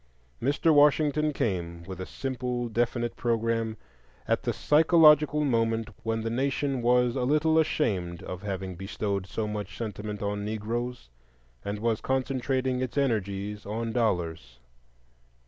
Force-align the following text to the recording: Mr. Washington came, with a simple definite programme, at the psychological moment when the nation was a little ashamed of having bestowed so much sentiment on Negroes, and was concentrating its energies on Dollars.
Mr. 0.41 0.73
Washington 0.73 1.31
came, 1.31 1.83
with 1.83 2.01
a 2.01 2.07
simple 2.07 2.69
definite 2.69 3.15
programme, 3.15 3.77
at 4.27 4.41
the 4.41 4.51
psychological 4.51 5.45
moment 5.45 5.89
when 6.01 6.21
the 6.21 6.29
nation 6.31 6.81
was 6.81 7.15
a 7.15 7.21
little 7.21 7.59
ashamed 7.59 8.23
of 8.23 8.41
having 8.41 8.73
bestowed 8.73 9.27
so 9.27 9.47
much 9.47 9.77
sentiment 9.77 10.23
on 10.23 10.43
Negroes, 10.43 11.11
and 11.63 11.77
was 11.77 12.01
concentrating 12.01 12.81
its 12.81 12.97
energies 12.97 13.63
on 13.63 13.91
Dollars. 13.91 14.57